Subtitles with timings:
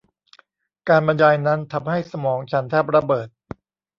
[0.89, 3.27] การบรรยายนั้นทำให้สมองฉันแทบระเบิด